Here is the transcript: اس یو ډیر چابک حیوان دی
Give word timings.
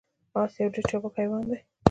اس 0.39 0.53
یو 0.61 0.69
ډیر 0.73 0.85
چابک 0.89 1.13
حیوان 1.19 1.43
دی 1.49 1.59